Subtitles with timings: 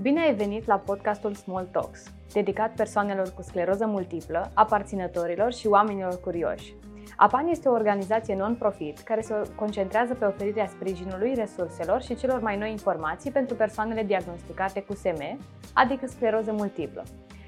[0.00, 2.02] Bine ai venit la podcastul Small Talks,
[2.32, 6.74] dedicat persoanelor cu scleroză multiplă, aparținătorilor și oamenilor curioși.
[7.16, 12.58] APAN este o organizație non-profit care se concentrează pe oferirea sprijinului, resurselor și celor mai
[12.58, 15.38] noi informații pentru persoanele diagnosticate cu SM,
[15.74, 17.02] adică scleroză multiplă.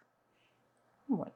[1.07, 1.33] Bun.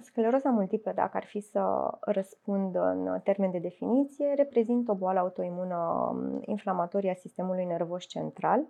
[0.00, 5.76] Scleroza multiplă, dacă ar fi să răspund în termen de definiție, reprezintă o boală autoimună
[6.12, 8.66] um, inflamatorie a sistemului nervos central,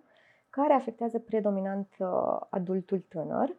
[0.51, 2.09] care afectează predominant uh,
[2.51, 3.57] adultul tânăr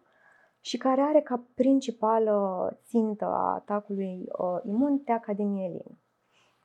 [0.60, 5.98] și care are ca principală țintă a atacului uh, imun teaca de mielin.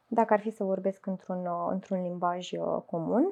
[0.09, 2.51] Dacă ar fi să vorbesc într-un, uh, într-un limbaj
[2.87, 3.31] comun,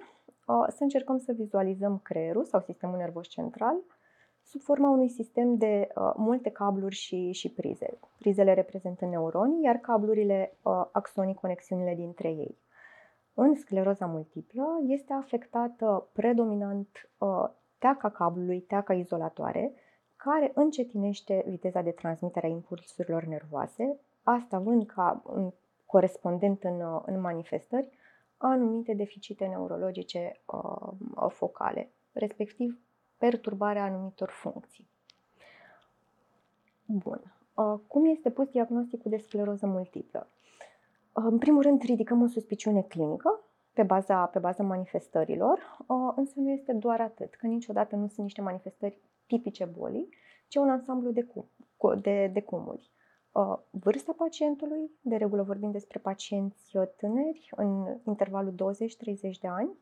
[0.69, 3.77] să încercăm să vizualizăm creierul sau sistemul nervos central–
[4.45, 7.99] sub forma unui sistem de uh, multe cabluri și, și prize.
[8.19, 12.59] Prizele reprezintă neuroni, iar cablurile uh, axonii conexiunile dintre ei.
[13.35, 16.89] În scleroza multiplă este afectată predominant
[17.19, 19.73] uh, teaca cablului, teaca izolatoare,
[20.17, 25.53] care încetinește viteza de transmitere a impulsurilor nervoase, asta având ca în,
[25.87, 27.91] corespondent în, uh, în manifestări
[28.37, 32.79] anumite deficite neurologice uh, focale, respectiv
[33.25, 34.89] perturbarea anumitor funcții.
[36.85, 37.35] Bun.
[37.55, 40.29] Uh, cum este pus diagnosticul de scleroză multiplă?
[41.13, 43.41] Uh, în primul rând, ridicăm o suspiciune clinică
[43.73, 48.23] pe baza, pe baza manifestărilor, uh, însă nu este doar atât, că niciodată nu sunt
[48.23, 50.09] niște manifestări tipice bolii,
[50.49, 51.49] ci un ansamblu de, cum,
[52.01, 52.93] de, de cumuli.
[53.71, 59.79] Vârsta pacientului, de regulă vorbim despre pacienți tâneri în intervalul 20-30 de ani,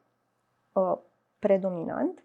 [1.38, 2.24] predominant,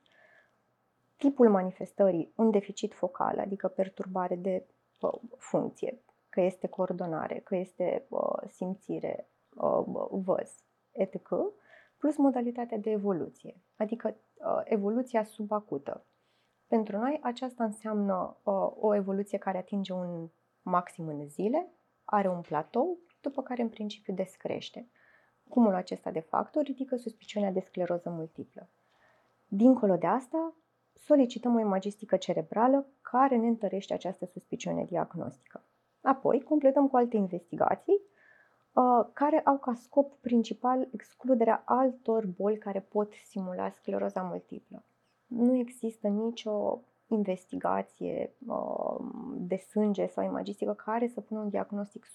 [1.18, 4.68] tipul manifestării, un deficit focal, adică perturbare de
[5.38, 8.08] funcție, că este coordonare, că este
[8.48, 9.30] simțire,
[10.10, 11.30] văz, etc.,
[11.98, 14.16] plus modalitatea de evoluție, adică
[14.64, 16.06] evoluția subacută.
[16.68, 18.38] Pentru noi aceasta înseamnă
[18.80, 20.30] o evoluție care atinge un
[20.62, 21.72] maxim în zile,
[22.04, 24.90] are un platou, după care în principiu descrește.
[25.50, 28.70] Cumulul acesta de factori ridică suspiciunea de scleroză multiplă.
[29.48, 30.56] Dincolo de asta,
[31.00, 35.64] solicităm o imagistică cerebrală care ne întărește această suspiciune diagnostică.
[36.02, 38.02] Apoi, completăm cu alte investigații
[38.74, 44.84] uh, care au ca scop principal excluderea altor boli care pot simula scleroza multiplă.
[45.28, 49.06] Nu există nicio investigație uh,
[49.38, 52.06] de sânge sau imagistică care să pună un diagnostic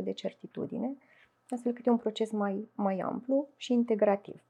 [0.00, 0.96] 100% de certitudine,
[1.48, 4.42] astfel cât e un proces mai, mai amplu și integrativ.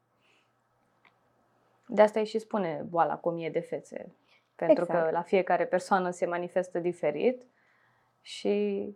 [1.86, 4.14] De asta îi și spune boala cu o mie de fețe.
[4.54, 5.04] Pentru exact.
[5.04, 7.42] că la fiecare persoană se manifestă diferit
[8.20, 8.86] și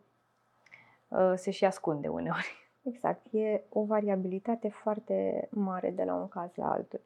[1.08, 2.68] uh, se și ascunde uneori.
[2.90, 3.26] Exact.
[3.32, 7.00] E o variabilitate foarte mare de la un caz la altul.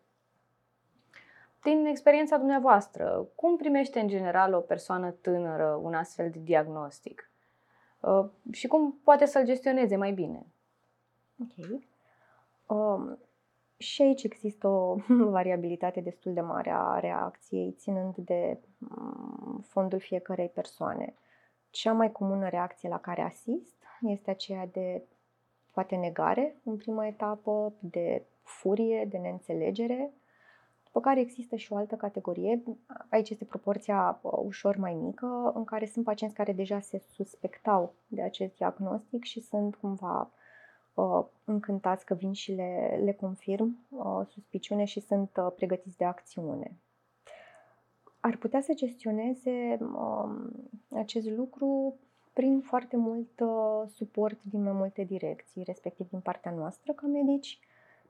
[1.63, 7.31] Din experiența dumneavoastră, cum primește în general o persoană tânără un astfel de diagnostic?
[8.01, 10.47] Uh, și cum poate să-l gestioneze mai bine?
[11.41, 11.83] Ok.
[12.67, 13.19] Um,
[13.83, 14.97] și aici există o
[15.37, 21.15] variabilitate destul de mare a reacției, ținând de mm, fondul fiecarei persoane.
[21.71, 25.03] Cea mai comună reacție la care asist este aceea de
[25.71, 30.13] poate negare în prima etapă, de furie, de neînțelegere,
[30.93, 32.63] După care există și o altă categorie,
[33.09, 37.95] aici este proporția uh, ușor mai mică, în care sunt pacienți care deja se suspectau
[38.07, 40.31] de acest diagnostic și sunt cumva
[40.95, 46.05] uh, încântați că vin și le, le confirm uh, suspiciune și sunt uh, pregătiți de
[46.05, 46.77] acțiune.
[48.21, 50.51] Ar putea să gestioneze uh,
[50.91, 51.97] acest lucru
[52.33, 57.59] prin foarte mult uh, suport din mai multe direcții, respectiv din partea noastră ca medici,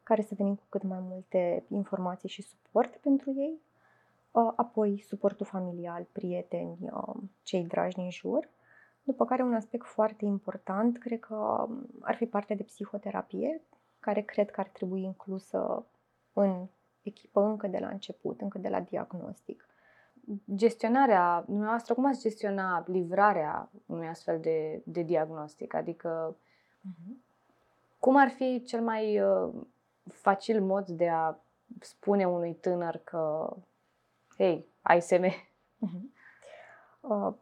[0.03, 3.61] care să venim cu cât mai multe informații și suport pentru ei,
[4.31, 8.49] uh, apoi suportul familial, prieteni, uh, cei dragi din jur,
[9.03, 13.63] după care un aspect foarte important, cred că um, ar fi partea de psihoterapie,
[14.01, 15.87] care cred că ar trebui inclusă
[16.33, 16.67] în
[17.03, 19.67] echipă încă de la început, încă de la diagnostic
[20.55, 25.75] gestionarea, dumneavoastră, cum ați gestiona livrarea unui astfel de, de diagnostic?
[25.75, 27.17] Adică, uh-huh.
[27.99, 29.53] cum ar fi cel mai uh,
[30.05, 31.37] facil mod de a
[31.81, 33.57] spune unui tânăr că,
[34.37, 35.25] hei, ai SM?
[35.25, 36.03] Uh-huh.
[37.01, 37.35] Uh,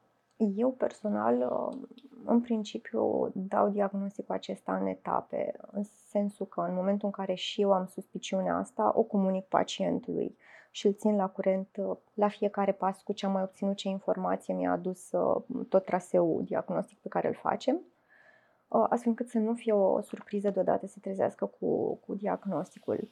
[0.56, 1.88] eu personal, uh,
[2.24, 7.60] în principiu, dau diagnosticul acesta în etape, în sensul că în momentul în care și
[7.60, 10.36] eu am suspiciunea asta, o comunic pacientului
[10.70, 13.88] și îl țin la curent uh, la fiecare pas cu ce am mai obținut, ce
[13.88, 19.38] informație mi-a adus uh, tot traseul diagnostic pe care îl facem, uh, astfel încât să
[19.38, 23.08] nu fie o surpriză deodată să trezească cu, cu diagnosticul.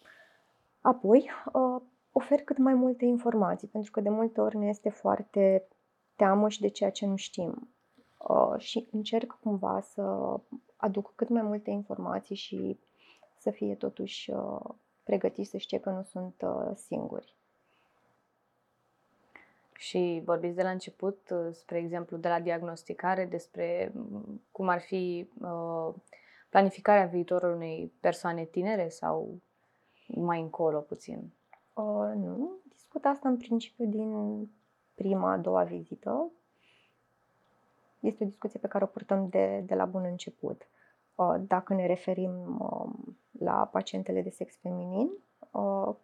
[0.81, 1.31] Apoi,
[2.13, 5.69] ofer cât mai multe informații, pentru că de multe ori ne este foarte
[6.19, 7.69] teamă și de ceea ce nu știm.
[8.59, 10.35] Și încerc cumva să
[10.77, 12.79] aduc cât mai multe informații și
[13.39, 14.33] să fie totuși
[15.05, 16.45] pregătiți să știe că nu sunt
[16.75, 17.39] singuri.
[19.79, 24.81] Și vorbiți de la început, uh, spre exemplu, de la diagnosticare, despre mm, cum ar
[24.81, 25.95] fi uh,
[26.49, 29.41] planificarea viitorului unei persoane tinere sau
[30.07, 31.33] mai încolo puțin?
[31.75, 34.13] Uh, nu, discut asta în principiu din
[34.99, 36.31] prima, a doua vizită.
[38.01, 40.69] Este o discuție pe care o purtăm de, de la bun început.
[41.15, 45.11] Uh, dacă ne referim uh, la pacientele de sex feminin,
[45.51, 45.95] uh,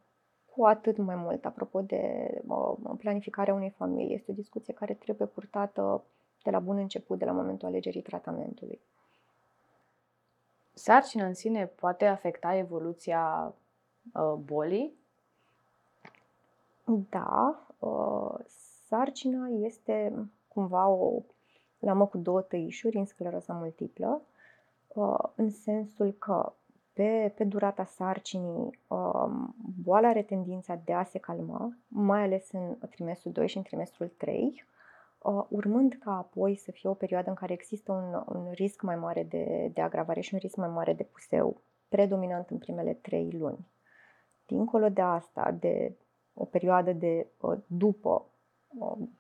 [0.54, 2.28] cu atât mai mult, apropo de
[2.98, 4.14] planificarea unei familii.
[4.14, 6.04] Este o discuție care trebuie purtată
[6.42, 8.80] de la bun început, de la momentul alegerii tratamentului.
[10.72, 13.54] Sarcina în sine poate afecta evoluția
[14.14, 14.94] uh, bolii?
[16.84, 18.34] Da, uh,
[18.94, 20.12] sarcina este
[20.48, 21.22] cumva o
[21.78, 24.22] lamă cu două tăișuri în scleroza multiplă,
[24.88, 26.52] uh, în sensul că
[26.92, 32.78] pe, pe durata sarcinii, um, boala are tendința de a se calma, mai ales în
[32.90, 34.64] trimestrul 2 și în trimestrul 3,
[35.18, 38.96] uh, urmând ca apoi să fie o perioadă în care există un, un risc mai
[38.96, 43.30] mare de, de agravare și un risc mai mare de puseu, predominant în primele 3
[43.30, 43.66] luni.
[44.46, 45.92] Dincolo de asta, de
[46.34, 48.28] o perioadă de uh, după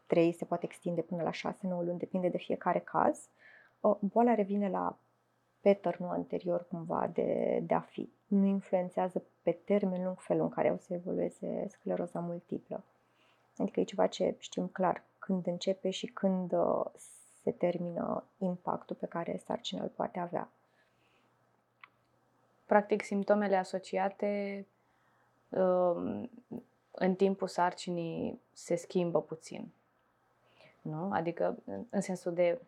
[0.06, 3.28] 3 uh, se poate extinde până la 6-9 luni, depinde de fiecare caz,
[4.00, 4.98] boala revine la
[5.60, 8.12] pattern anterior cumva de, de a fi.
[8.26, 12.84] Nu influențează pe termen lung felul în care o să evolueze scleroza multiplă.
[13.56, 16.84] Adică e ceva ce știm clar când începe și când uh,
[17.42, 20.48] se termină impactul pe care sarcina îl poate avea.
[22.66, 24.66] Practic, simptomele asociate
[25.48, 26.30] um,
[26.94, 29.72] în timpul sarcinii se schimbă puțin.
[30.82, 31.10] Nu?
[31.12, 31.56] Adică,
[31.90, 32.60] în sensul de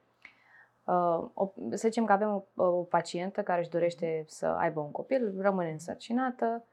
[0.86, 4.90] Uh, o, să zicem că avem o, o pacientă care își dorește să aibă un
[4.90, 6.64] copil, rămâne însărcinată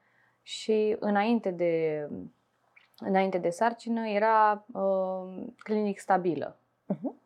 [0.42, 2.08] și înainte de,
[2.98, 6.58] înainte de sarcină era uh, clinic stabilă.
[6.94, 7.22] Uh-huh.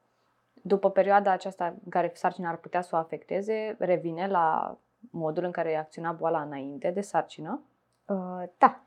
[0.53, 4.77] După perioada aceasta în care sarcina ar putea să o afecteze, revine la
[5.09, 7.61] modul în care acționa boala înainte de sarcină?
[8.05, 8.81] Uh, da,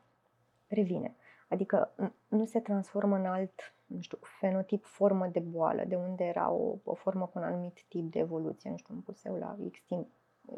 [0.67, 1.15] revine.
[1.51, 1.91] Adică
[2.27, 6.75] nu se transformă în alt nu știu, fenotip, formă de boală, de unde era o,
[6.83, 10.07] o formă cu un anumit tip de evoluție, nu știu, un puseu la X timp,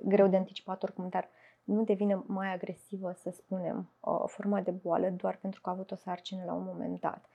[0.04, 1.30] greu de anticipat oricum, dar
[1.64, 5.92] nu devine mai agresivă, să spunem, o formă de boală doar pentru că a avut
[5.92, 7.30] o sarcină la un moment dat.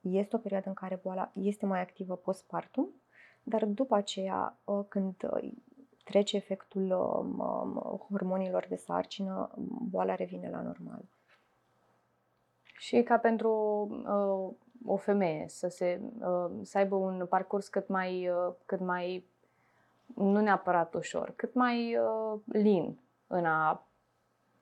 [0.00, 2.88] Este o perioadă în care boala este mai activă postpartum,
[3.42, 5.14] dar după aceea, când
[6.04, 6.88] trece efectul
[8.08, 9.50] hormonilor de sarcină,
[9.90, 11.04] boala revine la normal.
[12.80, 13.50] Și ca pentru
[14.06, 14.54] uh,
[14.92, 19.26] o femeie să, se, uh, să aibă un parcurs cât mai, uh, cât mai,
[20.14, 23.86] nu neapărat ușor, cât mai uh, lin în a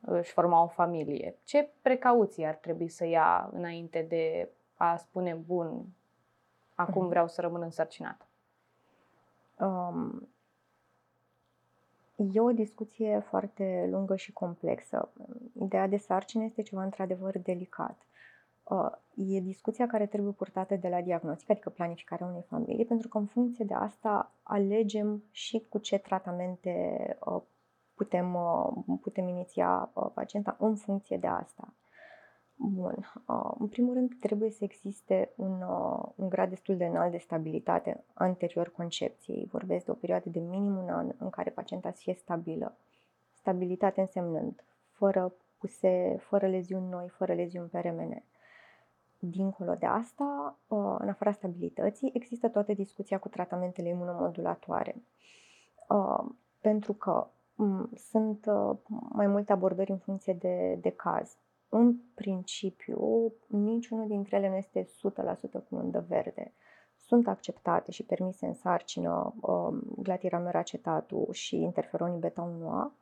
[0.01, 1.37] își forma o familie.
[1.45, 5.85] Ce precauții ar trebui să ia înainte de a spune, bun,
[6.75, 7.09] acum mhm.
[7.09, 8.27] vreau să rămân însărcinată?
[9.59, 10.29] Um,
[12.33, 15.09] e o discuție foarte lungă și complexă.
[15.63, 18.08] Ideea de sarcină este ceva într-adevăr delicat Uh,
[19.15, 23.27] e discuția care trebuie purtată de la diagnostic, adică planificarea unei familii, pentru că în
[23.27, 26.73] funcție de asta alegem și cu ce tratamente
[27.27, 27.43] uh,
[27.95, 31.73] putem, uh, putem iniția pacienta în funcție de asta.
[32.61, 33.13] Bun.
[33.59, 35.63] În primul rând, trebuie să existe un,
[36.15, 39.49] un grad destul de înalt de stabilitate anterior concepției.
[39.51, 42.77] Vorbesc de o perioadă de minim un an în care pacienta să fie stabilă.
[43.33, 48.25] Stabilitate însemnând fără puse, fără leziuni noi, fără leziuni pe remene.
[49.21, 55.03] Dincolo de asta, uh, în afara stabilității, există toată discuția cu tratamentele imunomodulatoare.
[55.89, 58.77] Uh, pentru că mm, sunt uh,
[59.09, 61.37] mai multe abordări în funcție de, de caz.
[61.69, 64.87] În principiu, niciunul dintre ele nu este 100%
[65.51, 66.53] cu undă verde.
[66.97, 69.35] Sunt acceptate și permise în sarcină
[69.97, 70.61] glatiramero
[71.31, 72.93] și interferonii beta-1A,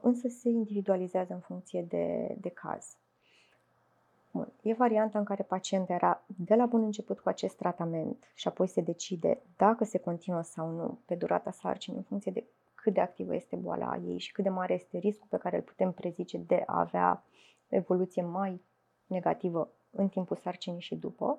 [0.00, 2.96] însă se individualizează în funcție de, de caz.
[4.34, 4.52] Bun.
[4.62, 8.66] E varianta în care pacientul era de la bun început cu acest tratament și apoi
[8.66, 13.00] se decide dacă se continuă sau nu pe durata sarcinii în funcție de cât de
[13.00, 16.38] activă este boala ei și cât de mare este riscul pe care îl putem prezice
[16.38, 17.24] de a avea
[17.68, 18.62] evoluție mai
[19.06, 21.38] negativă în timpul sarcinii și după,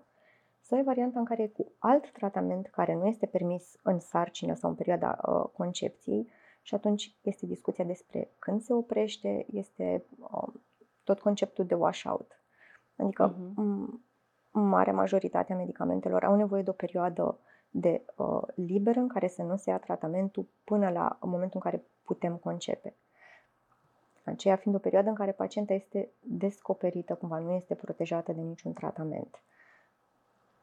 [0.61, 4.69] sau e varianta în care cu alt tratament care nu este permis în sarcină sau
[4.69, 6.29] în perioada uh, concepției
[6.61, 10.53] și atunci este discuția despre când se oprește, este uh,
[11.03, 12.44] tot conceptul de washout.
[12.95, 13.99] Adică uh-huh.
[14.51, 17.37] mare majoritate a medicamentelor au nevoie de o perioadă
[17.69, 21.83] de uh, liberă în care să nu se ia tratamentul până la momentul în care
[22.03, 22.93] putem concepe.
[24.25, 28.73] Aceea fiind o perioadă în care pacienta este descoperită, cumva nu este protejată de niciun
[28.73, 29.41] tratament.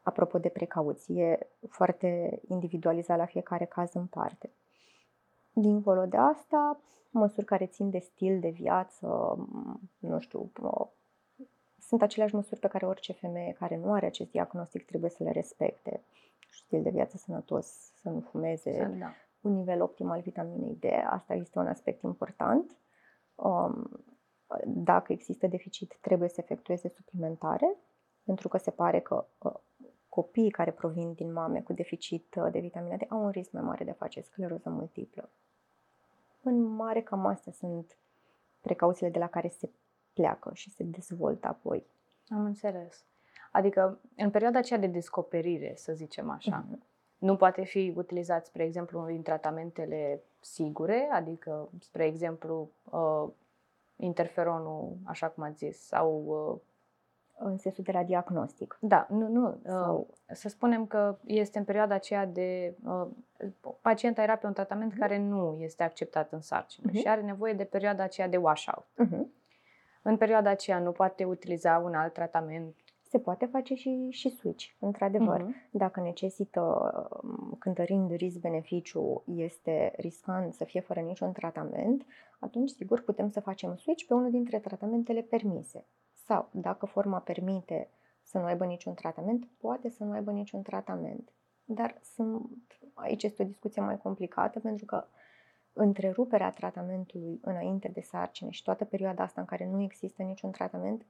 [0.01, 4.49] Apropo de precauție, foarte individualizat la fiecare caz în parte.
[5.53, 9.37] Dincolo de asta, măsuri care țin de stil de viață,
[9.99, 10.49] nu știu,
[11.87, 15.31] sunt aceleași măsuri pe care orice femeie care nu are acest diagnostic trebuie să le
[15.31, 16.03] respecte.
[16.49, 19.13] Stil de viață sănătos, să nu fumeze, da.
[19.41, 22.77] un nivel optim al vitaminei D, asta este un aspect important.
[23.35, 24.05] Um,
[24.65, 27.75] dacă există deficit, trebuie să efectueze suplimentare,
[28.23, 29.53] pentru că se pare că uh,
[30.09, 33.63] copiii care provin din mame cu deficit uh, de vitamina D au un risc mai
[33.63, 35.29] mare de a face scleroză multiplă.
[36.41, 37.97] În mare, cam astea sunt
[38.61, 39.69] precauțiile de la care se
[40.13, 41.85] pleacă și se dezvoltă apoi.
[42.27, 43.05] Am înțeles.
[43.51, 46.77] Adică, în perioada aceea de descoperire, să zicem așa, uh-huh.
[47.17, 53.29] nu poate fi utilizat, spre exemplu, din tratamentele sigure, adică, spre exemplu, uh,
[53.95, 56.59] interferonul, așa cum ați zis, sau uh,
[57.37, 58.77] în sensul de la diagnostic.
[58.81, 59.47] Da, nu, nu.
[59.47, 60.07] Uh, sau...
[60.27, 62.75] Să spunem că este în perioada aceea de.
[62.85, 63.07] Uh,
[63.81, 64.99] pacienta era pe un tratament uh-huh.
[64.99, 66.95] care nu este acceptat în sarcină uh-huh.
[66.95, 68.85] și are nevoie de perioada aceea de washout.
[68.85, 69.41] Uh-huh.
[70.05, 72.75] În perioada aceea nu poate utiliza un alt tratament?
[73.01, 75.41] Se poate face și, și switch, într-adevăr.
[75.41, 75.69] Uh-huh.
[75.71, 76.61] Dacă necesită,
[77.23, 82.05] um, cântărind risc-beneficiu, este riscant să fie fără niciun tratament,
[82.39, 85.85] atunci sigur putem să facem switch pe unul dintre tratamentele permise.
[86.13, 87.89] Sau, dacă forma permite
[88.23, 91.31] să nu aibă niciun tratament, poate să nu aibă niciun tratament.
[91.65, 95.05] Dar sunt, aici este o discuție mai complicată pentru că
[95.73, 101.05] întreruperea tratamentului înainte de sarcină și toată perioada asta în care nu există niciun tratament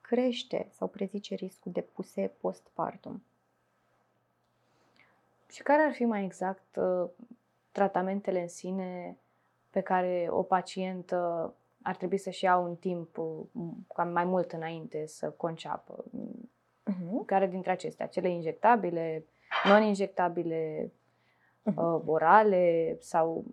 [0.00, 3.22] crește sau prezice riscul de puse postpartum.
[5.50, 7.08] Și care ar fi mai exact uh,
[7.72, 9.16] tratamentele în sine
[9.70, 13.44] pe care o pacientă ar trebui să-și ia un timp uh,
[13.94, 16.04] cam mai mult înainte să conceapă?
[16.90, 17.26] Uh-huh.
[17.26, 18.06] Care dintre acestea?
[18.06, 19.24] Cele injectabile,
[19.64, 20.92] non-injectabile,
[21.62, 23.44] uh, orale sau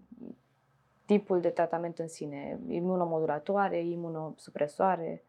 [1.06, 5.24] tipul de tratament în sine, imunomodulatoare, imunosupresoare?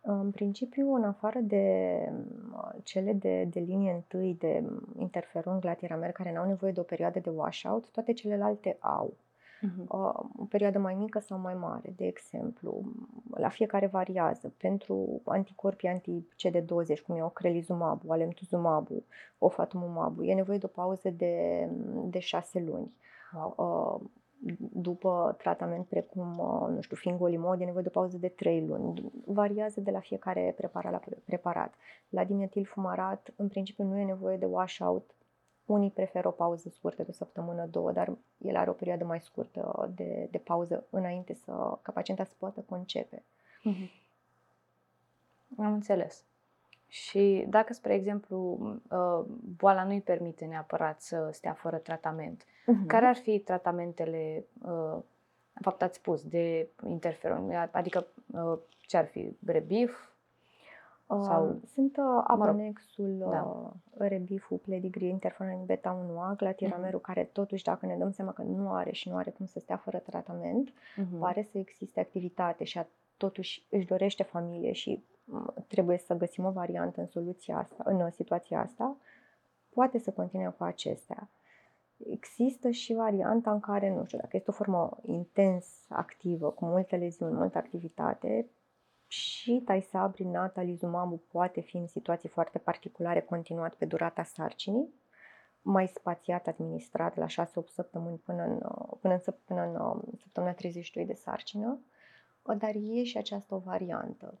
[0.00, 1.96] În principiu, în afară de
[2.82, 4.64] cele de, de linie întâi de
[4.96, 9.16] interferon glatiramer care n-au nevoie de o perioadă de washout, toate celelalte au.
[9.66, 9.86] Uh-huh.
[10.36, 12.84] O perioadă mai mică sau mai mare, de exemplu,
[13.30, 14.52] la fiecare variază.
[14.56, 19.04] Pentru anticorpii anti-CD20, cum e ocrelizumabul, alemtuzumabul,
[19.38, 21.68] ofatumumabul, e nevoie de o pauză de,
[22.04, 22.92] de șase luni.
[23.32, 23.54] Wow.
[23.56, 24.08] Uh,
[24.72, 29.12] după tratament precum, uh, nu știu, fingolimod, e nevoie de o pauză de 3 luni.
[29.24, 31.74] Variază de la fiecare preparat la preparat.
[32.08, 35.10] La dimetil fumarat, în principiu, nu e nevoie de washout.
[35.70, 39.20] Unii preferă o pauză scurtă de o săptămână, două, dar el are o perioadă mai
[39.20, 43.22] scurtă de, de pauză înainte să, ca pacienta să poată concepe.
[43.58, 43.90] Mm-hmm.
[45.58, 46.24] Am înțeles.
[46.86, 48.58] Și dacă, spre exemplu,
[48.90, 49.24] uh,
[49.56, 52.86] boala nu îi permite neapărat să stea fără tratament, uh-huh.
[52.86, 54.98] care ar fi tratamentele, uh,
[55.52, 57.68] în fapt ați spus, de interferon?
[57.70, 59.36] Adică uh, ce ar fi?
[59.46, 60.09] Rebif?
[61.22, 61.60] Sau...
[61.74, 63.42] Sunt uh, mă rog, abonexul da.
[63.42, 63.70] uh,
[64.08, 67.06] Rebifu, Pedigree, Interferon Beta 1A, Glatiramerul, Mhm.
[67.12, 69.76] care totuși, dacă ne dăm seama că nu are și nu are cum să stea
[69.76, 71.18] fără tratament, Mhm.
[71.18, 72.86] pare să existe activitate și a,
[73.16, 78.00] totuși își dorește familie și m, trebuie să găsim o variantă în soluția asta, în
[78.00, 78.96] uh, situația asta,
[79.74, 81.28] poate să continue cu acestea.
[82.10, 86.96] Există și varianta în care, nu știu, dacă este o formă intens activă, cu multe
[86.96, 88.46] leziuni, multă activitate,
[89.10, 94.94] și Taisabri natalizumabul poate fi în situații foarte particulare continuat pe durata sarcinii,
[95.62, 97.28] mai spațiat administrat la 6-8
[97.66, 101.80] săptămâni până în, uh, până în, săp- până în uh, săptămâna 32 de sarcină,
[102.42, 104.38] uh, dar e și această variantă.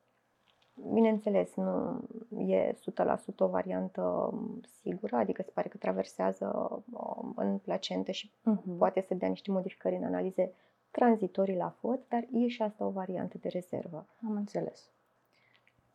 [0.92, 2.00] Bineînțeles, nu
[2.38, 8.32] e 100% o variantă um, sigură, adică se pare că traversează um, în placentă și
[8.42, 8.76] Mhm.
[8.76, 10.52] poate să dea niște modificări în analize
[10.90, 14.06] tranzitorii la FOD, dar e și asta o variantă de rezervă.
[14.26, 14.90] Am înțeles.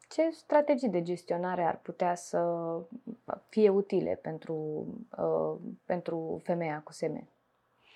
[0.09, 2.39] Ce strategii de gestionare ar putea să
[3.49, 4.85] fie utile pentru,
[5.17, 7.27] uh, pentru femeia cu seme?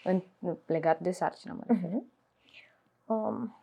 [0.03, 0.22] În,
[0.65, 1.89] legat de sarcină, mă refer.
[1.89, 2.12] Mhm.
[3.06, 3.56] Um,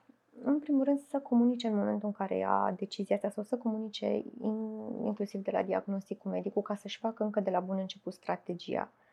[0.43, 4.07] în primul rând să comunice în momentul în care ia decizia asta sau să comunice
[4.40, 8.12] in, inclusiv de la diagnostic cu medicul ca să-și facă încă de la bun început
[8.12, 8.93] strategia.
[8.93, 9.05] Uh,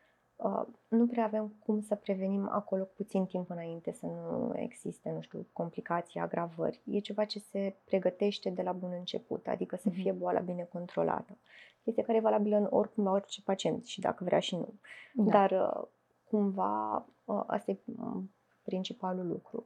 [0.88, 5.22] nu prea avem cum să prevenim acolo cu puțin timp înainte să nu existe, nu
[5.22, 6.82] știu, complicații, agravări.
[6.86, 9.98] E ceva ce se pregătește de la bun început, adică să Mhm.
[10.02, 11.38] fie boala bine controlată.
[11.84, 14.74] Este care e valabilă în oricum la orice pacient și dacă vrea și nu.
[15.14, 15.32] Da.
[15.32, 15.88] Dar uh,
[16.30, 18.32] cumva uh, asta e mm,
[18.64, 19.66] principalul lucru.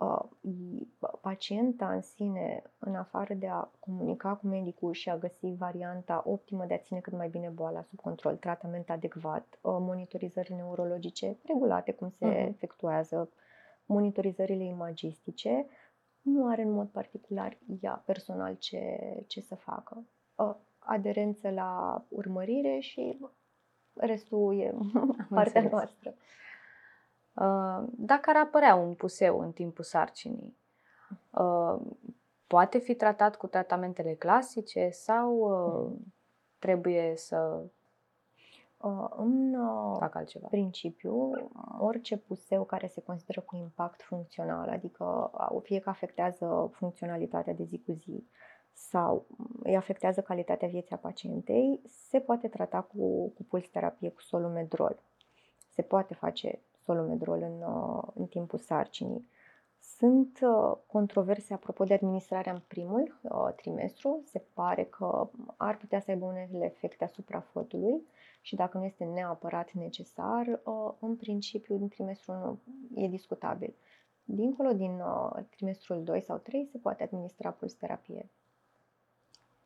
[0.00, 0.86] Uh, i-
[1.20, 6.64] Pacienta în sine, în afară de a comunica cu medicul și a găsi varianta optimă
[6.66, 11.92] de a ține cât mai bine boala sub control, tratament adecvat, uh, monitorizări neurologice regulate,
[11.92, 12.34] cum se Mhm.
[12.36, 13.30] efectuează,
[13.86, 15.66] monitorizările imagistice,
[16.22, 20.04] nu are în mod particular ea personal ce, ce să facă.
[20.36, 23.18] Uh, Aderență la urmărire și
[23.94, 24.70] restul e
[25.30, 25.70] partea înțeles.
[25.70, 26.14] noastră.
[27.40, 30.56] Uh, Dacă ar apărea un puseu în timpul sarcinii,
[31.30, 31.76] uh,
[32.46, 35.98] poate fi tratat cu tratamentele clasice sau uh,
[36.58, 37.62] trebuie să
[38.80, 40.46] Uh, În uh, facă altceva?
[40.46, 41.30] principiu,
[41.78, 47.64] orice puseu care se consideră cu impact funcțional, adică uh, fie că afectează funcționalitatea de
[47.64, 48.26] zi cu zi
[48.72, 49.26] sau
[49.62, 54.98] îi afectează calitatea vieții a pacientei, se poate trata cu, cu puls terapie cu solumedrol.
[55.68, 59.28] Se poate face solumedrol în, uh, în timpul sarcinii.
[59.80, 64.22] Sunt uh, controverse apropo de administrarea în primul uh, trimestru.
[64.24, 68.06] Se pare că ar putea să aibă unele efecte asupra fătului
[68.40, 73.74] și dacă nu este neapărat necesar, uh, în principiu din trimestrul 1 e discutabil.
[74.24, 78.30] Dincolo din uh, trimestrul 2 sau 3 se poate administra puls terapie.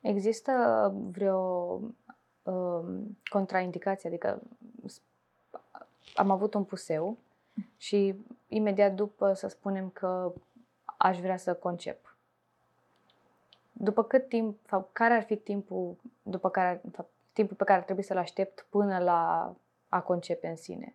[0.01, 0.53] Există
[1.11, 1.39] vreo
[2.43, 4.09] um, contraindicație?
[4.09, 4.43] Adică
[4.87, 5.03] s-
[6.15, 7.17] am avut un puseu
[7.77, 8.15] și
[8.49, 10.33] imediat după să spunem că
[10.97, 12.17] aș vrea să concep.
[13.73, 17.79] După cât timp, sau care ar fi timpul, după care, de fapt, timpul pe care
[17.79, 19.53] ar trebui să-l aștept până la
[19.89, 20.95] a concepe în sine?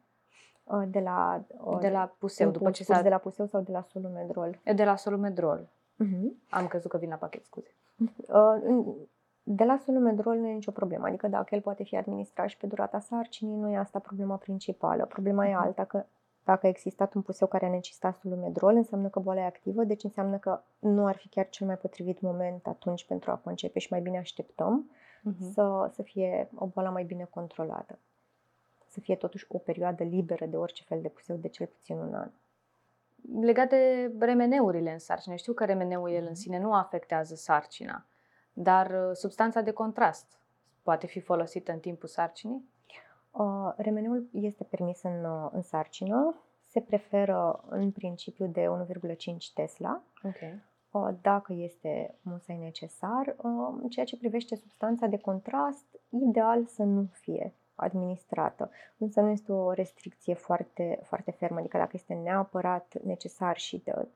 [0.64, 3.04] Uh, De la, uh, De la puseu, timpul după ce scurs s-a...
[3.04, 4.60] de la puseu sau de la solumedrol.
[4.76, 5.68] De la solumedrol.
[6.06, 6.50] Uh-huh.
[6.50, 7.74] Am crezut că vin la pachet, scuze.
[9.50, 12.68] De la solumedrol nu e nicio problemă, adică dacă el poate fi administrat și pe
[12.68, 15.06] durata sarcinii, nu e asta problema principală.
[15.06, 15.62] Problema e Mhm.
[15.62, 16.06] alta, că
[16.44, 20.04] dacă a existat un puseu care a necesitat solumedrol, înseamnă că boala e activă, deci
[20.04, 23.88] înseamnă că nu ar fi chiar cel mai potrivit moment atunci pentru a concepe și
[23.92, 25.52] mai bine așteptăm Mhm.
[25.52, 28.00] să, să fie o boală mai bine controlată.
[28.88, 32.14] Să fie totuși o perioadă liberă de orice fel de puseu, de cel puțin un
[32.14, 32.30] an.
[33.42, 38.06] Legat de remeneurile în sarcină, știu că remeneul el în sine nu afectează sarcina,
[38.60, 40.40] dar uh, substanța de contrast
[40.82, 42.70] poate fi folosită în timpul sarcinii?
[43.32, 46.36] Uh, remeneul este permis în, uh, în sarcină,
[46.70, 50.36] se preferă în principiu de 1,5 Tesla, Ok.
[50.92, 53.36] uh, dacă este musai necesar.
[53.38, 59.30] Uh, În ceea ce privește substanța de contrast, ideal să nu fie administrată, însă nu
[59.30, 64.08] este o restricție foarte, foarte fermă, adică dacă este neapărat necesar și de,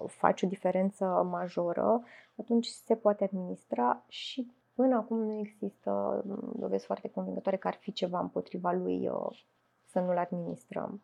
[0.00, 2.02] uh, face o diferență majoră,
[2.36, 7.74] atunci se poate administra și până acum nu există mm, dovezi foarte convingătoare că ar
[7.74, 9.42] fi ceva împotriva lui uh,
[9.86, 11.02] să nu-l administrăm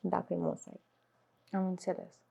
[0.00, 0.80] dacă e musai.
[1.50, 2.25] Am înțeles.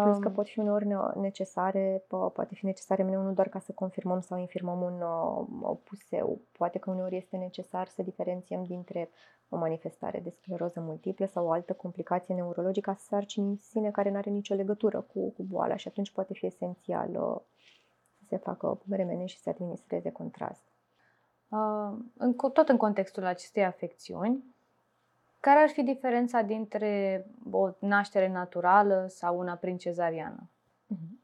[0.00, 3.48] Plus că Um, pot fi uneori ne- necesare, po- poate fi necesare mereu nu doar
[3.48, 6.40] ca să confirmăm sau infirmăm un uh, puseu.
[6.52, 9.10] Poate că uneori este necesar să diferențiem dintre
[9.48, 14.10] o manifestare de scleroză multiplă sau o altă complicație neurologică a sarcinii în sine care
[14.10, 17.40] nu are nicio legătură cu, cu boala și atunci poate fi esențial uh,
[18.18, 20.62] să se facă remene și să administreze contrast.
[21.48, 24.44] Uh, în, tot în contextul acestei afecțiuni,
[25.42, 30.50] care ar fi diferența dintre o naștere naturală sau una prin cezariană?
[30.94, 31.20] Uh-huh.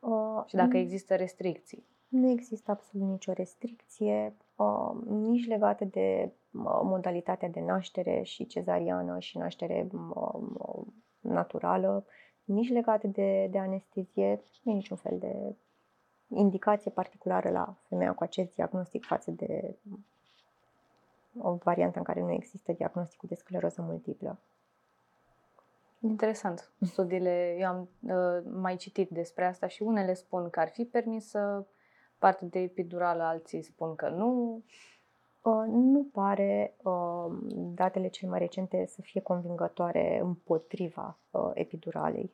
[0.00, 1.84] Uh, și dacă există restricții?
[2.08, 9.18] Nu există absolut nicio restricție, uh, nici legată de uh, modalitatea de naștere și cezariană
[9.18, 10.86] și naștere uh,
[11.20, 12.04] naturală,
[12.44, 15.54] nici legate de, de anestezie, nu e niciun fel de
[16.28, 19.76] indicație particulară la femeia cu acest diagnostic față de
[21.38, 24.38] o variantă în care nu există diagnosticul de scleroză multiplă.
[26.00, 26.72] Interesant.
[26.80, 31.66] Studiile, eu am uh, mai citit despre asta și unele spun că ar fi permisă
[32.18, 34.62] partea de epidurală, alții spun că nu.
[35.42, 37.38] Uh, nu pare uh,
[37.74, 42.32] datele cele mai recente să fie convingătoare împotriva uh, epiduralei.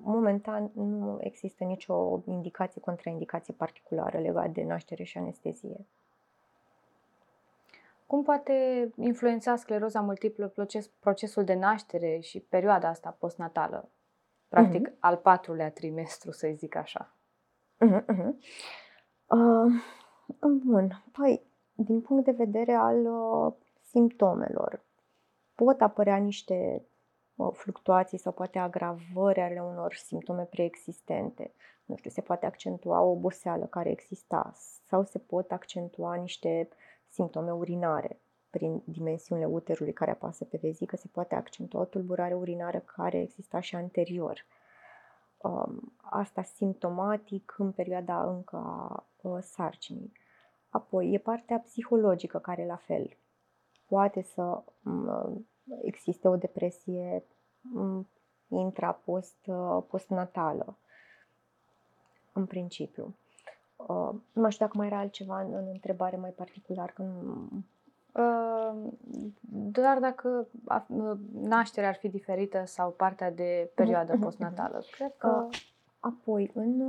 [0.00, 5.86] Momentan nu există nicio indicație, contraindicație particulară legată de naștere și anestezie.
[8.08, 13.90] Cum poate influența scleroza multiplă proces, procesul de naștere și perioada asta postnatală?
[14.48, 14.98] Practic, uh-huh.
[14.98, 17.16] al patrulea trimestru, să zic așa.
[17.86, 18.32] Uh-huh, uh-huh.
[19.26, 19.72] Uh,
[20.64, 21.04] bun.
[21.12, 21.42] Păi,
[21.72, 24.84] din punct de vedere al uh, simptomelor,
[25.54, 26.86] pot apărea niște
[27.34, 31.54] uh, fluctuații sau poate agravări ale unor simptome preexistente.
[31.84, 34.52] Nu știu, se poate accentua o oboseală care exista
[34.86, 36.68] sau se pot accentua niște
[37.08, 42.78] simptome urinare prin dimensiunile uterului care apasă pe vezică, se poate accentua o tulburare urinară
[42.78, 44.46] care exista și anterior.
[45.36, 50.12] Um, asta simptomatic în perioada încă a uh, sarcinii.
[50.68, 53.16] Apoi e partea psihologică care la fel
[53.86, 55.48] poate să mm,
[55.82, 57.24] existe o depresie
[57.60, 58.08] mm,
[58.48, 60.78] intra-post uh, postnatală
[62.32, 63.16] în principiu.
[63.86, 66.90] Uh, nu mai știu dacă mai era altceva în, în întrebare mai particular.
[66.90, 67.48] Că nu...
[68.12, 68.92] Uh,
[69.50, 70.46] doar dacă
[71.32, 74.82] nașterea ar fi diferită sau partea de perioadă uh-huh, postnatală.
[74.96, 75.46] Cred că...
[75.48, 75.58] Uh,
[76.00, 76.80] apoi, în,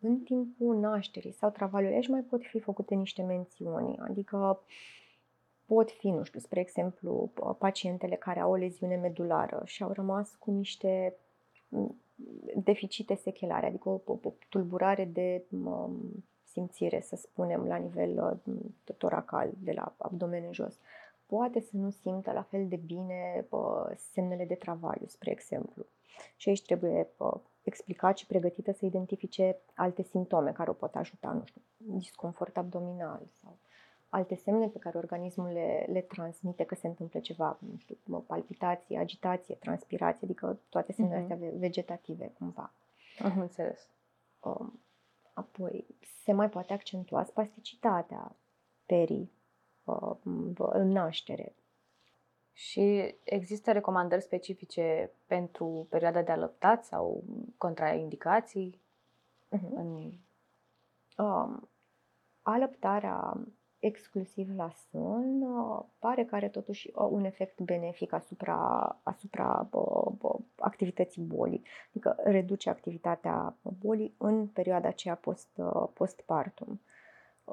[0.00, 3.98] în timpul nașterii sau travaliului, aici mai pot fi făcute niște mențiuni.
[3.98, 4.62] Adică
[5.66, 10.34] pot fi, nu știu, spre exemplu, pacientele care au o leziune medulară și au rămas
[10.38, 11.16] cu niște
[12.54, 18.94] deficite sechelare, adică o, o, o tulburare de um, simțire, să spunem, la nivel uh,
[18.96, 20.78] toracal, de la abdomen în jos.
[21.26, 25.86] Poate să nu simtă la fel de bine uh, semnele de travaliu, spre exemplu.
[26.36, 31.32] Și aici trebuie uh, explicat și pregătită să identifice alte simptome care o pot ajuta,
[31.32, 33.56] nu știu, disconfort abdominal sau
[34.12, 38.98] alte semne pe care organismul le, le transmite că se întâmplă ceva, nu știu, palpitație,
[38.98, 41.32] agitație, transpirație, adică toate semnele uh-huh.
[41.32, 42.72] astea vegetative cumva.
[43.18, 43.88] Am înțeles.
[44.40, 44.80] Um,
[45.32, 45.86] apoi,
[46.24, 48.36] se mai poate accentua spasticitatea
[48.86, 49.32] perii
[49.84, 50.16] uh,
[50.56, 51.54] în naștere.
[52.52, 57.24] Și există recomandări specifice pentru perioada de alăptat sau
[57.56, 58.80] contraindicații?
[59.56, 59.74] Uh-huh.
[59.74, 60.12] În...
[61.16, 61.68] Um,
[62.42, 63.36] alăptarea
[63.82, 68.56] exclusiv la sun, uh, pare că are totuși uh, un efect benefic asupra,
[69.02, 69.68] asupra
[70.58, 76.80] activității bolii, adică reduce activitatea bolii în perioada aceea post, uh, postpartum.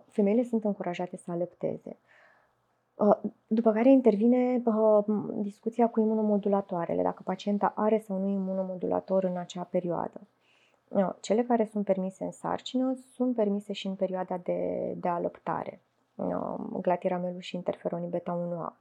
[0.08, 1.98] Femeile sunt încurajate să alăpteze.
[3.48, 4.64] După care intervine
[5.34, 10.22] discuția cu imunomodulatoarele, dacă pacienta are sau nu imunomodulator în acea perioadă.
[11.22, 15.82] Cele care sunt permise în sarcină sunt permise și în perioada de, de alăptare.
[16.20, 18.74] Um, glatiramelul și interferonii beta-1A.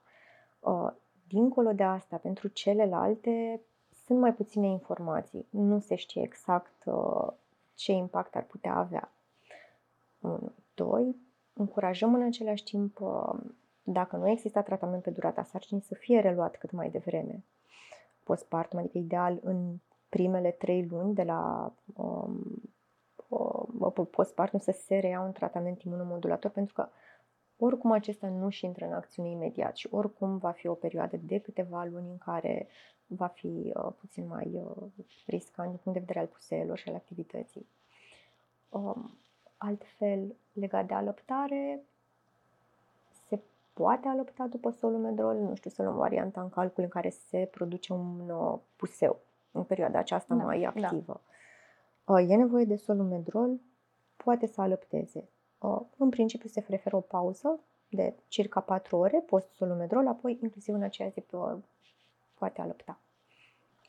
[0.60, 0.90] Uh,
[1.28, 3.60] dincolo de asta, pentru celelalte,
[4.04, 5.46] sunt mai puține informații.
[5.50, 7.32] Nu se știe exact uh,
[7.74, 9.12] ce impact ar putea avea.
[10.20, 10.52] 1.
[10.74, 11.16] 2.
[11.52, 13.34] Încurajăm în același timp, uh,
[13.82, 17.44] dacă nu există tratament pe durata sarcinii, să fie reluat cât mai devreme.
[18.24, 19.76] Postpartum, adică ideal în
[20.08, 22.62] primele trei luni de la um,
[24.10, 26.88] postpartum să se reia un tratament imunomodulator, pentru că
[27.58, 31.38] oricum acesta nu și intră în acțiune imediat și oricum va fi o perioadă de
[31.38, 32.68] câteva luni în care
[33.06, 36.94] va fi uh, puțin mai uh, riscant din punct de vedere al puseelor și al
[36.94, 37.66] activității.
[38.68, 39.18] Um,
[39.56, 41.82] altfel, legat de alăptare,
[43.28, 43.40] se
[43.72, 47.92] poate alăpta după solumedrol, nu știu să luăm varianta în calcul în care se produce
[47.92, 50.68] un uh, puseu în perioada aceasta da, mai da.
[50.68, 51.20] activă.
[52.04, 52.12] Da.
[52.12, 53.60] Uh, e nevoie de solumedrol,
[54.16, 55.28] poate să alăpteze
[55.96, 61.08] în principiu se preferă o pauză de circa 4 ore post-solumedrol, apoi inclusiv în aceea
[61.08, 61.24] zi
[62.34, 62.98] poate alăpta.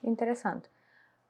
[0.02, 0.70] Interesant.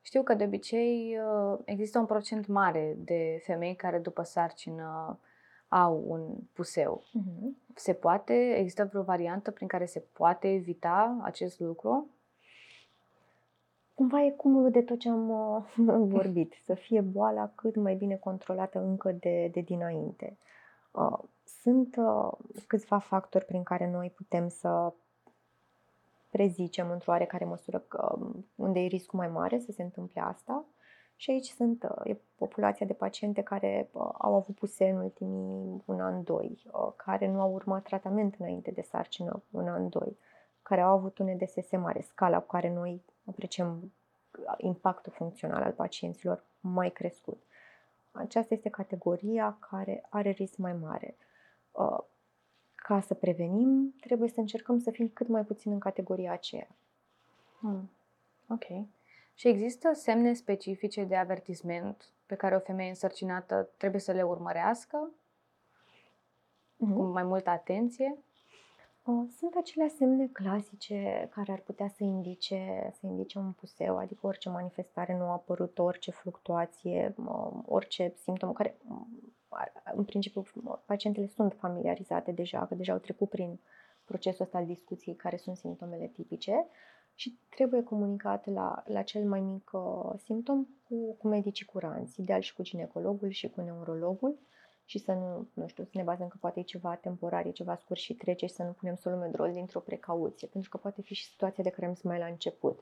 [0.02, 5.20] Știu că de obicei uh, există un procent mare de femei care după sarcină
[5.68, 7.04] au un puseu.
[7.04, 7.74] Uh-huh.
[7.76, 12.08] Se poate, există vreo variantă prin care se poate evita acest lucru?
[14.00, 15.64] Cumva e cumulul de tot ce am uh,
[16.16, 20.38] vorbit, să fie boala cât mai bine controlată încă de, de dinainte.
[20.92, 22.32] Uh, sunt uh,
[22.68, 24.94] câțiva factori prin care noi putem să
[26.30, 30.66] prezicem într-o oarecare măsură că um, unde e riscul mai mare să se întâmple asta.
[31.16, 35.84] Și aici sunt uh, e populația de paciente care uh, au avut puse în ultimii
[35.86, 40.18] un an, doi, uh, care nu au urmat tratament înainte de sarcină un an, doi,
[40.62, 43.94] care au avut un EDSS mare, scala cu care noi apreciem
[44.58, 47.44] impactul funcțional al pacienților mai crescut.
[48.12, 51.18] Aceasta este categoria care are risc mai mare.
[52.76, 56.68] Ca să prevenim, trebuie să încercăm să fim cât mai puțin în categoria aceea.
[57.60, 57.90] Hmm.
[58.48, 58.66] Ok.
[59.34, 65.12] Și există semne specifice de avertisment pe care o femeie însărcinată trebuie să le urmărească
[66.76, 66.94] mm-hmm.
[66.94, 68.18] cu mai multă atenție?
[69.38, 74.50] Sunt acele semne clasice care ar putea să indice, să indice un puseu, adică orice
[74.50, 77.16] manifestare nu a apărut, orice fluctuație,
[77.66, 78.78] orice simptom care,
[79.96, 80.44] în principiu,
[80.86, 83.60] pacientele sunt familiarizate deja, că deja au trecut prin
[84.06, 86.68] procesul ăsta al discuției care sunt simptomele tipice
[87.16, 92.42] și trebuie comunicat la, la cel mai mic uh, simptom cu, cu medicii curanți, ideal
[92.42, 94.40] și cu ginecologul și cu neurologul
[94.90, 97.76] și să nu, nu știu, să ne bazăm că poate e ceva temporar, e ceva
[97.76, 101.30] scurt și trece și să nu punem solumedrol dintr-o precauție, pentru că poate fi și
[101.30, 102.80] situația de care am mai la început.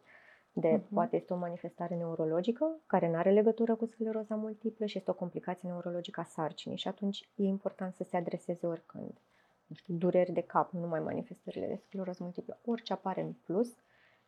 [0.54, 0.93] De uh-huh.
[0.93, 5.13] poate este o manifestare neurologică care nu are legătură cu scleroza multiplă și este o
[5.13, 9.13] complicație neurologică a sarcinii și atunci e important să se adreseze oricând.
[9.65, 13.76] Nu știu, dureri de cap, nu numai manifestările de scleroză multiplă, orice apare în plus,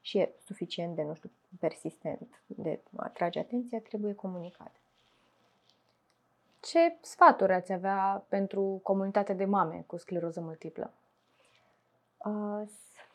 [0.02, 4.79] și e suficient de, nu știu, persistent de a atrage atenția, trebuie comunicat.
[6.60, 10.93] Ce sfaturi ați avea pentru comunitatea de mame cu scleroză multiplă?
[12.17, 12.62] Uh,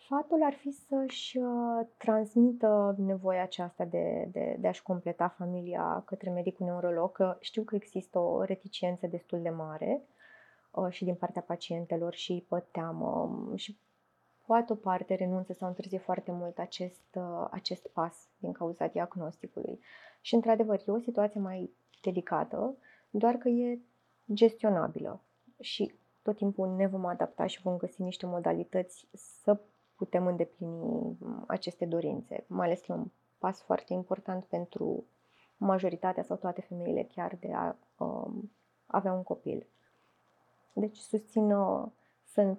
[0.04, 6.30] sfatul ar fi să-și uh, transmită nevoia aceasta de, de, de a-și completa familia către
[6.30, 10.02] medicul neurolog, că știu că există o reticență destul de mare
[10.70, 13.78] uh, și din partea pacientelor și pe teamă și
[14.46, 19.80] poate o parte renunță sau întârzie foarte mult acest, uh, acest pas din cauza diagnosticului.
[20.20, 21.70] Și, într-adevăr, e o situație mai
[22.02, 22.76] delicată,
[23.16, 23.79] doar că e
[24.33, 25.20] gestionabilă
[25.61, 29.61] și tot timpul ne vom adapta și vom găsi niște modalități să
[29.96, 33.07] putem îndeplini aceste dorințe, mai ales că e un
[33.38, 35.05] pas foarte important pentru
[35.57, 38.50] majoritatea sau toate femeile chiar de a um,
[38.87, 39.66] avea un copil.
[40.72, 41.87] Deci susțin uh,
[42.24, 42.57] să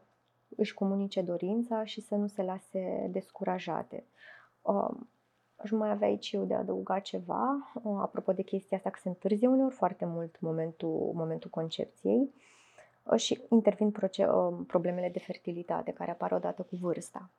[0.56, 4.04] își comunice dorința și să nu se lase descurajate.
[4.62, 5.10] Um,
[5.66, 9.08] aș mai avea aici eu de adăugat ceva, uh, apropo de chestia asta că se
[9.08, 12.34] întârzie uneori foarte mult momentul, momentul concepției
[13.04, 17.30] uh, și intervin proce- uh, problemele de fertilitate care apar odată cu vârsta.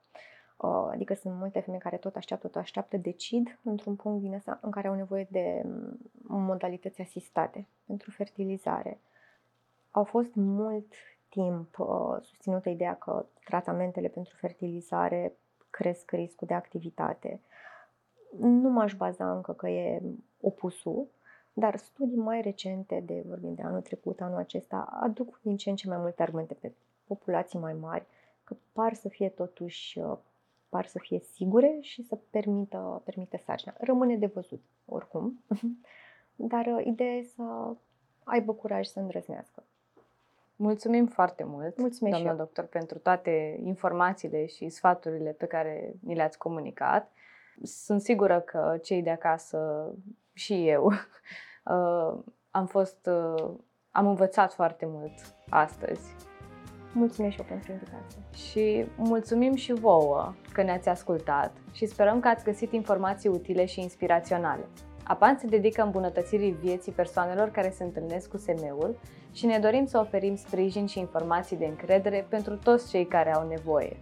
[0.90, 4.70] Adică sunt multe femei care tot așteaptă, tot așteaptă, decid într-un punct din ăsta în
[4.70, 9.00] care au nevoie de mm, modalități asistate pentru fertilizare.
[9.90, 10.92] Au fost mult
[11.28, 15.36] timp uh, susținută ideea că tratamentele pentru fertilizare
[15.70, 17.40] cresc riscul de activitate.
[18.40, 20.02] Nu m-aș baza încă că e
[20.40, 21.06] opusul,
[21.52, 25.76] dar studii mai recente, de vorbim de anul trecut, anul acesta, aduc din ce în
[25.76, 26.72] ce mai multe argumente pe
[27.06, 28.04] populații mai mari,
[28.44, 30.16] că par să fie totuși uh,
[30.68, 33.74] par să fie sigure și să permită, permită sarcina.
[33.78, 35.40] Rămâne de văzut, oricum,
[36.52, 37.74] dar uh, ideea e să
[38.24, 39.62] aibă curaj să îndrăznească.
[40.56, 46.38] Mulțumim foarte mult, Mulțumesc doamna doctor, pentru toate informațiile și sfaturile pe care ni le-ați
[46.38, 47.12] comunicat.
[47.62, 49.92] Sunt sigură că cei de acasă
[50.32, 50.84] și eu
[51.64, 52.18] uh,
[52.50, 53.50] am fost, uh,
[53.90, 55.12] am învățat foarte mult
[55.48, 56.14] astăzi.
[56.92, 58.20] Mulțumesc și eu pentru invitație.
[58.32, 63.80] Și mulțumim și vouă că ne-ați ascultat și sperăm că ați găsit informații utile și
[63.80, 64.64] inspiraționale.
[65.04, 68.98] APAN se dedică îmbunătățirii vieții persoanelor care se întâlnesc cu SM-ul
[69.32, 73.46] și ne dorim să oferim sprijin și informații de încredere pentru toți cei care au
[73.48, 73.96] nevoie.